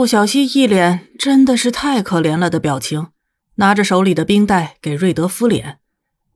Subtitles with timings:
[0.00, 3.08] 陆小西一脸真的是太可怜了的表情，
[3.56, 5.78] 拿着手里的冰袋给瑞德敷脸。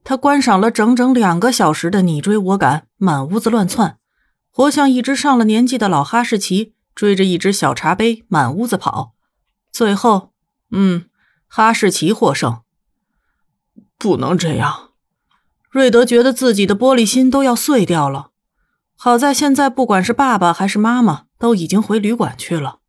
[0.05, 3.97] 他观赏了整整两个小时的你追我赶，满屋子乱窜，
[4.51, 9.15] 活像一只上了年纪的老哈士奇追着一只小茶杯满屋子跑。
[9.73, 10.35] 最后，
[10.71, 11.07] 嗯，
[11.49, 12.61] 哈士奇获胜。
[13.97, 14.91] 不能这样，
[15.71, 18.33] 瑞德觉得自己的玻璃心都要碎掉了。
[18.95, 22.81] 好在现在不管是爸爸还是妈妈都已经回旅馆去了，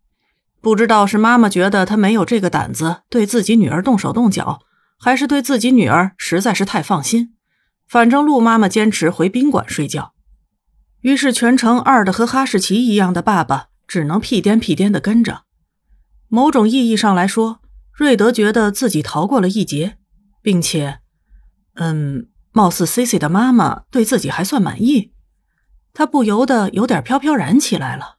[0.65, 4.61] 不知道是妈妈觉得他没有这个胆子对自己女儿动手动脚。
[4.97, 7.35] 还是对自己女儿实在是太放心，
[7.87, 10.13] 反正陆妈妈坚持回宾馆睡觉，
[11.01, 15.43] 于是全程二的和哈士奇一样的爸爸只能屁颠屁颠的跟着。
[16.29, 17.59] 某种意义上来说，
[17.93, 19.99] 瑞德觉得自己逃过了一劫，
[20.41, 20.97] 并且，
[21.75, 25.11] 嗯，貌似 C C 的妈妈对自己还算满意，
[25.93, 28.14] 他不由得有点飘飘然起来了。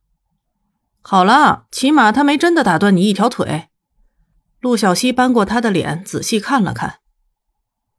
[1.08, 3.68] 好了，起码他没真的打断你一条腿。
[4.58, 6.96] 陆小西扳过他的脸，仔细看了看。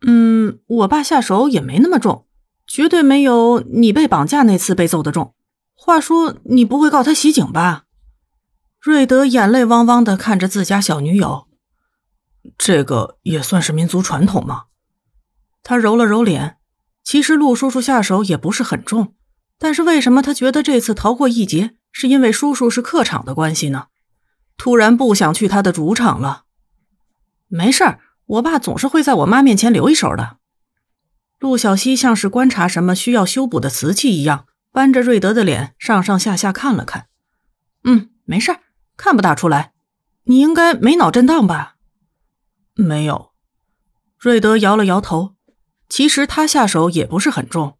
[0.06, 2.28] 嗯，我爸下手也没那么重，
[2.68, 5.34] 绝对没有你被绑架那次被揍的重。
[5.74, 7.86] 话说，你不会告他袭警吧？
[8.82, 11.48] 瑞德眼泪汪汪的看着自家小女友。
[12.58, 14.66] 这个也算是民族传统吗？
[15.64, 16.58] 他揉了揉脸。
[17.06, 19.16] 其实陆叔叔下手也不是很重，
[19.58, 23.88] 但是为什么他觉得这次逃过一劫，是因为叔叔是客场的关系呢？
[24.56, 26.44] 突然不想去他的主场了。
[27.48, 30.38] 没事儿，我爸总是会在我妈面前留一手的。
[31.40, 37.08] 陆小西像是观察什么需要修补的瓷器一样，扳着瑞德的脸上上下下看了看。
[37.84, 38.60] 嗯，没事儿，
[38.96, 39.74] 看不大出来。
[40.26, 41.78] 你应该没脑震荡吧？
[42.76, 43.32] 没有。
[44.20, 45.34] 瑞德摇了摇头。
[45.90, 47.80] 其实他下手也不是很重，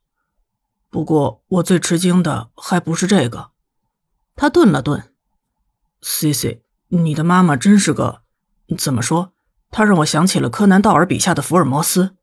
[0.90, 3.52] 不过我最吃惊的还不是这个。
[4.38, 5.12] 他顿了顿。
[6.02, 8.22] C C，你的妈妈真是个……
[8.78, 9.34] 怎么说？
[9.72, 12.16] 她让我想起了柯南道尔笔下的福尔摩斯。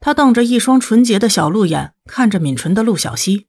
[0.00, 3.48] 他瞪着一双纯洁的小鹿眼，看着抿唇的陆小西。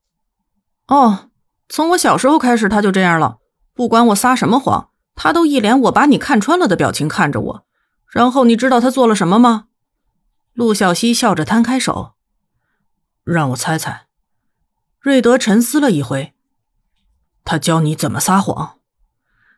[0.88, 1.30] 哦，
[1.70, 3.38] 从我小时候开始他就这样了。
[3.76, 7.66] 不管我撒什么谎，他都一脸我把你看穿了的表情看着我。
[8.08, 9.68] 然后你知道他做了什么吗？
[10.54, 12.16] 陆小西笑着摊开手，
[13.24, 14.08] 让我猜猜。
[15.00, 16.34] 瑞德沉思了一回，
[17.44, 18.80] 他教你怎么撒谎。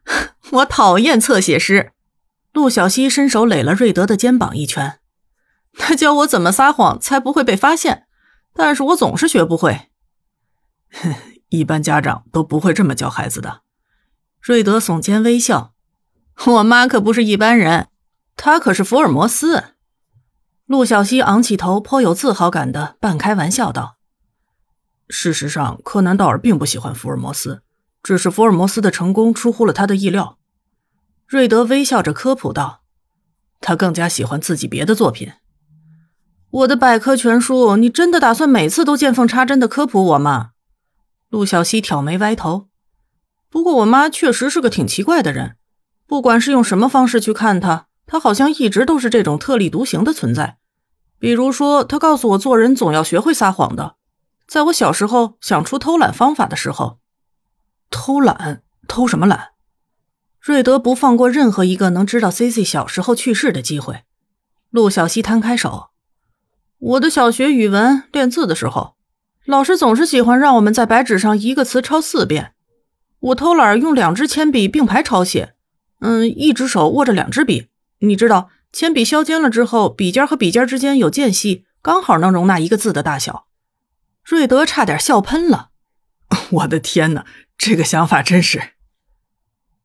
[0.51, 1.93] 我讨厌侧写师。
[2.53, 4.99] 陆小西伸手垒了瑞德的肩膀一拳，
[5.73, 8.07] 他教我怎么撒谎才不会被发现，
[8.53, 9.89] 但是我总是学不会。
[11.47, 13.61] 一般家长都不会这么教孩子的。
[14.41, 15.73] 瑞德耸肩微笑，
[16.45, 17.87] 我妈可不是一般人，
[18.35, 19.75] 她可是福尔摩斯。
[20.65, 23.97] 陆小西昂起头，颇有自豪感的半开玩笑道
[25.07, 27.63] ：“事实上，柯南道尔并不喜欢福尔摩斯，
[28.03, 30.37] 只是福尔摩斯的成功出乎了他的意料。”
[31.27, 32.81] 瑞德微笑着科普道
[33.61, 35.31] ：“他更加喜欢自己别的作品。
[36.49, 40.51] 我的百科全书，你真的打算每次都见缝插针的科普我吗？”
[41.29, 42.67] 陆小西挑眉歪头。
[43.49, 45.57] 不过我妈确实是个挺奇怪的人，
[46.07, 50.57] 不管是用什么方式去看她，她好像一直都是这种特立独行的存在。
[51.19, 53.95] 比如说，她告诉我做人总要学会撒谎的。
[54.47, 57.00] 在我小时候想出偷懒方法的时候，
[57.91, 58.63] 偷懒？
[58.87, 59.49] 偷什么懒？
[60.39, 64.05] 瑞德不放过任何一个能知道 C C 小时候去世的机会。
[64.71, 65.89] 陆小西摊开手
[66.79, 68.95] ：“我的小学语文练字的时候，
[69.45, 72.53] 老师总是喜欢让我们在白纸上一个词抄四遍。
[73.19, 75.53] 我偷懒用两支铅笔并排抄写，
[75.99, 77.67] 嗯，一只手握着两支笔。
[77.99, 83.45] 你知道，铅笔削尖了之后，笔尖和笔尖之间有间隙，刚好能容纳一个字的大小。”
[84.25, 85.70] 瑞德差点笑喷了
[86.51, 87.25] ：“我的天哪，
[87.57, 88.73] 这个想法真是……”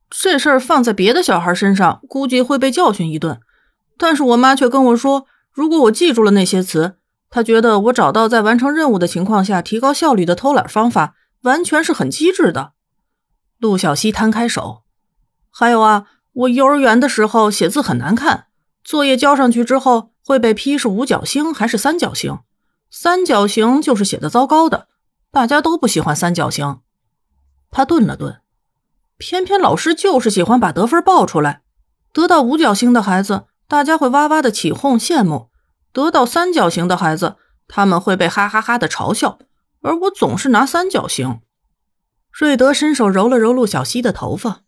[0.09, 3.41] 这事儿放在别的小孩身上，估计会被教训一顿。
[3.99, 6.97] 但是我妈却跟我说，如果我记住了那些词，
[7.29, 12.73] 她觉得我找到在完成任务的情况下提高效率的偷懒方法，完全是很机智的。
[13.59, 14.83] 陆小西摊开手，
[15.51, 18.47] 还有啊，我幼儿园的时候写字很难看，
[18.85, 22.39] 作业交上去之后会被批是五角星还是三角形，
[22.91, 24.89] 三角形就是写的糟糕的，
[25.31, 26.81] 大家都不喜欢三角形。
[27.71, 28.41] 他顿了顿。
[29.19, 31.63] 偏偏老师就是喜欢把得分报出来，
[32.13, 35.51] 得到五角星的孩子，大家会哇哇的起哄羡慕；
[35.93, 37.37] 得到三角形的孩子，
[37.67, 39.39] 他们会被哈哈哈的嘲笑。
[39.81, 41.41] 而我总是拿三角形。
[42.31, 44.61] 瑞德伸手揉了揉陆小西的头发，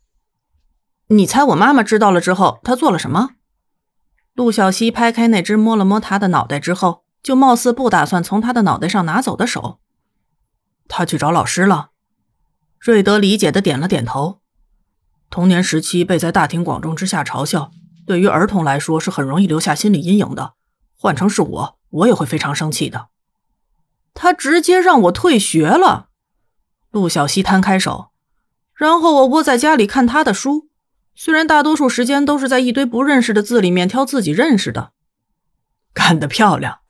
[1.08, 3.30] 你猜我妈妈知道了之后，她做了什么？
[4.32, 9.80] 陆小西拍开那只摸了摸他的脑袋之后，就貌似不打算从他的脑袋上拿走的手，
[10.88, 11.90] 他去找老师了。
[12.80, 14.40] 瑞德理解的点了点头。
[15.30, 17.70] 童年时期被在大庭广众之下嘲笑，
[18.06, 20.54] 对于儿童来说是很容易留下心理阴影的。
[20.96, 23.08] 换成是我，我也会非常生气的。
[24.14, 26.08] 他直接让我退学了。
[26.90, 28.10] 陆小西摊开手，
[28.74, 30.68] 然后我窝在家里看他的书，
[31.14, 34.92] 虽然大多数时间都是在一堆不认识的字里面挑自己认识的。
[35.92, 36.80] 干得漂亮！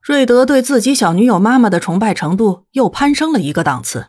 [0.00, 4.08] 瑞德对自己小女友妈妈的崇拜程度又攀升了一个档次。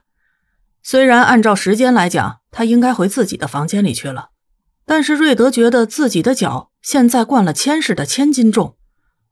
[0.82, 4.30] 虽然按照时间来讲，他应该回自己的房间里去了，
[4.86, 8.78] 但是瑞德觉得自己的脚现在灌了铅似的，千斤重。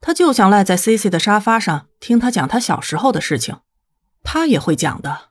[0.00, 3.56] 他就想赖在 C C 的沙发上听他讲他小时候的事情，
[4.22, 5.30] 他也会讲的。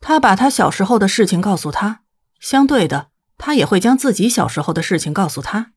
[0.00, 2.00] 他把他小时候的事情告诉他，
[2.40, 5.72] 相对的，他也会将自己小时候的事情告诉他。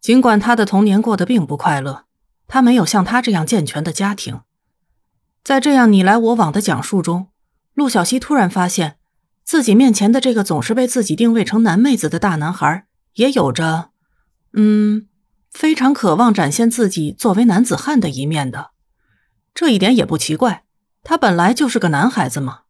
[0.00, 2.04] 尽管他的童年过得并不快乐，
[2.48, 4.40] 他没有像他这样健全的家庭。
[5.44, 7.28] 在这样你来我往的讲述中，
[7.74, 8.98] 陆小西突然发现
[9.44, 13.90] 自己面前的这个总是被自己定位成男妹子的大男孩，也有着，
[14.54, 15.06] 嗯。
[15.50, 18.72] 非常渴望展现自己作为男子汉的一面的，
[19.54, 20.64] 这一点也不奇怪，
[21.02, 22.60] 他本来就是个男孩子嘛。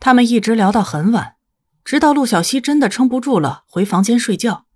[0.00, 1.36] 他们一直聊到很晚，
[1.84, 4.66] 直到陆小西真的撑不住了，回房间睡觉。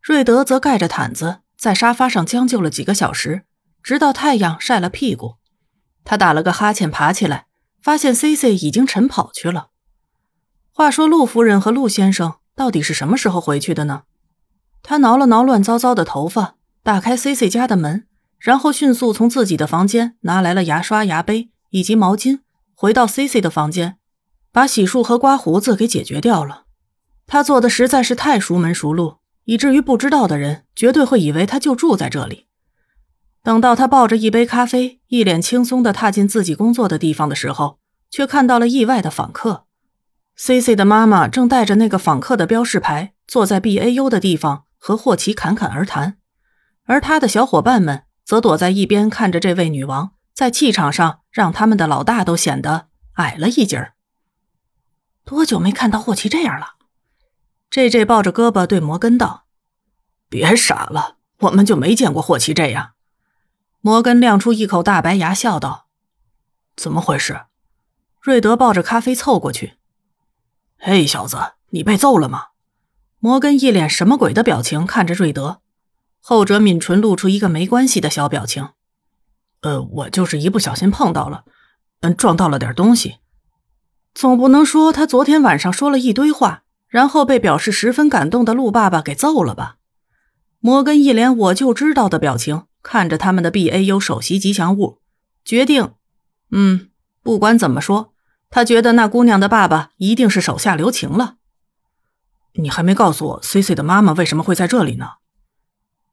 [0.00, 3.44] 瑞德则盖着毯子在沙发上将就了几个小时，
[3.82, 5.36] 直到太阳晒了屁股。
[6.04, 7.46] 他打了个哈欠，爬起来，
[7.80, 9.70] 发现 C C 已经晨跑去了。
[10.70, 14.02] 话说，陆夫人和陆先生到底是什么时候回去的呢？
[14.82, 18.06] 他挠了挠乱糟糟的头发，打开 C C 家的门，
[18.38, 22.40] 然后迅速从自己的房间拿来了牙刷、牙杯以及毛巾，
[22.74, 23.96] 回到 C C 的房间，
[24.52, 26.64] 把洗漱和刮胡子给解决掉了。
[27.26, 32.46] 他做的实在是太熟门熟路，以至于不知道的人绝对会以为他就住在这里。
[33.42, 39.64] 等到他抱着一杯咖啡，一脸轻松地踏进自己工作的地方的时候，却看到了意外的访客。
[40.36, 44.64] C C 的妈妈正带着那个访客的标识牌，坐在 B A U 的地方。
[44.78, 46.18] 和霍奇侃侃而谈，
[46.84, 53.94] 而他的小伙伴们则躲在一边看着这位女王在气场上让他们的老大都显得矮了一截儿。
[55.24, 56.75] 多久没看到霍奇这样了
[57.70, 59.44] ？J J 抱着胳膊对摩根道
[60.28, 62.92] ：“别傻了，我们就没见过霍奇这样。”
[63.80, 65.86] 摩根亮出一口大白牙，笑道
[66.76, 67.46] ：“怎么回事？”
[68.20, 69.74] 瑞德抱着咖啡凑过去
[70.78, 71.36] ：“嘿，小子，
[71.70, 72.46] 你被揍了吗？”
[73.20, 75.60] 摩根一脸什么鬼的表情看着瑞德，
[76.20, 78.70] 后者抿唇露出一个没关系的小表情。
[79.62, 81.44] 呃，我就是一不小心碰到了，
[82.00, 83.16] 嗯，撞到了点东西。
[84.14, 89.76] 总不能说他昨天晚上说了一堆话，然后被表示十分感动的陆爸爸给揍了吧？
[90.60, 95.00] 摩根一脸我就知道的表情看着他们的 B A U 首席吉祥物，
[95.44, 95.92] 决定，
[96.50, 96.88] 嗯，
[97.22, 98.12] 不管怎么说，
[98.50, 101.36] 他觉得那姑娘的爸爸一定是手下留情了。
[102.54, 105.10] 你还没告诉我，C C 的妈妈为什么会在这里呢？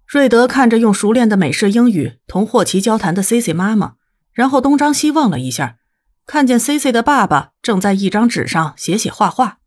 [0.05, 3.93] 瑞德看着用熟练的美式英语同霍奇交谈的 C C 妈妈，
[4.33, 5.77] 然后东张西望了一下，
[6.25, 9.59] 看见 C C 的爸爸正在一张纸上写写画画。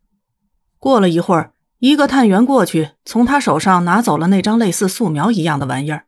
[0.79, 6.05] 过了一会儿，一个探员过去，从他手上拿走了那张类似素描一样的玩意儿。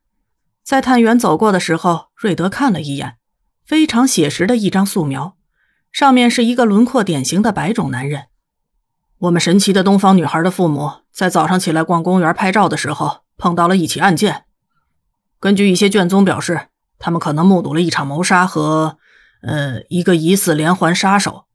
[0.63, 3.17] 在探员走过的时候，瑞德看了一眼，
[3.65, 5.35] 非常写实的一张素描，
[5.91, 8.25] 上面是一个轮廓典型的白种男人。
[9.19, 14.45] 我们神奇的东方女孩的父母在早上起来逛公园拍照的时候碰到了一起案件。
[15.39, 16.67] 根据一些卷宗表示，
[16.99, 18.97] 他们可能目睹了一场谋杀和，
[19.41, 21.45] 呃，一个疑似连环杀手。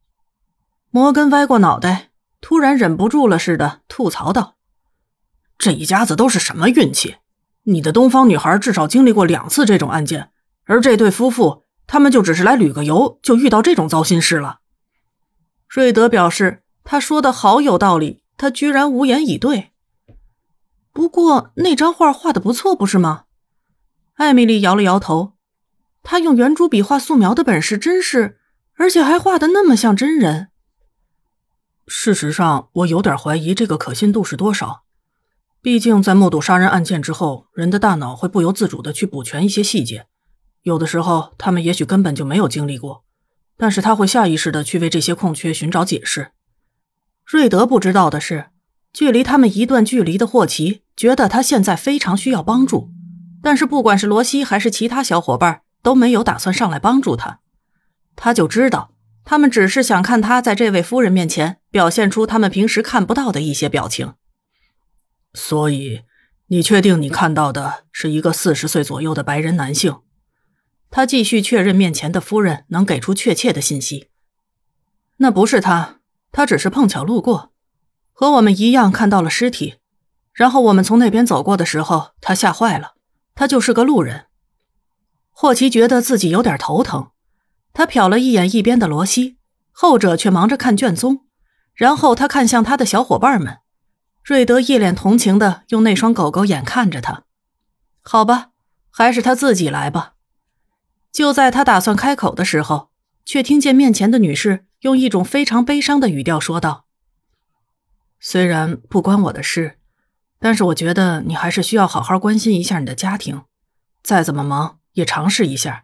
[0.91, 2.09] 摩根歪过脑袋，
[2.47, 4.53] 突然忍不住了似的吐槽道
[5.57, 7.15] ：“这一家子都是什么运气？
[7.63, 10.29] 你的东方女孩至少经历过两次这种案件，
[10.65, 14.59] 而这对夫妇他们就只是来旅个游，就遇到这种糟心事了。”
[15.67, 16.61] 瑞德表示。
[16.83, 19.71] 他说的好有道理，他居然无言以对。
[20.93, 23.23] 不过那张画画的不错，不是吗？
[24.17, 25.33] 艾米丽摇了摇头。
[26.03, 28.37] 他用圆珠笔画素描的本事真是，
[28.75, 30.49] 而且还画的那么像真人。
[31.87, 34.83] 事实上，我有点怀疑这个可信度是多少。
[35.61, 40.07] 毕竟在目睹杀人案件之后，人的大脑会不由自主的去补全一些细节。
[40.63, 43.03] 有的时候，他们也许根本就没有经历过，
[43.57, 46.31] 但是他会下意识的去为这些空缺寻找解释。
[47.23, 48.47] 瑞德不知道的是，
[48.93, 52.89] 距离他们一段距离的霍奇觉得他现在非常需要帮助，
[53.43, 57.41] 但是不管是罗西还是其他小伙伴都没有打算上来帮助他。
[58.15, 58.91] 他就知道，
[59.25, 64.13] 他们只是想看他在这位夫人面前表现出他们平时看不到的一些表情。
[65.33, 66.03] 所以，
[66.47, 69.97] 你确定你看到的是一个四十岁左右的白人男性？
[70.91, 74.09] 他继续确认面前的夫人能给出确切的信息。
[75.17, 75.99] 那不是他。
[76.31, 77.53] 他只是碰巧路过，
[78.11, 79.75] 和我们一样看到了尸体。
[80.33, 82.95] 然后我们从那边走过的时候，他吓坏了。
[83.33, 84.25] 他就是个路人。
[85.31, 87.11] 霍奇觉得自己有点头疼，
[87.75, 89.37] 他瞟了一眼一边的罗西，
[89.73, 91.25] 后者却忙着看卷宗。
[91.73, 93.57] 然后他看向他的小伙伴们，
[94.23, 97.25] 瑞德一脸同情的用那双狗狗眼看着他。
[98.01, 98.51] 好吧，
[98.89, 100.13] 还是他自己来吧。
[101.11, 102.91] 就在他打算开口的时候，
[103.25, 106.85] 却听见面前的女士用一种非常悲伤的语调说道
[108.21, 109.77] ：“虽然不关我的事。”
[110.39, 113.43] 但是我觉得你还是需要好好关心一下你的家庭，
[114.03, 115.83] 再怎么忙也尝试一下。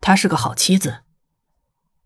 [0.00, 0.98] 她是个好妻子。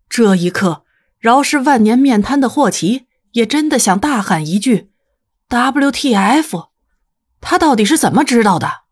[0.09, 0.83] 这一刻，
[1.19, 4.89] 饶是万年面瘫的霍奇也真的想大喊一句
[5.49, 6.69] ：“WTF！”
[7.41, 8.86] 他到底是怎么知道的？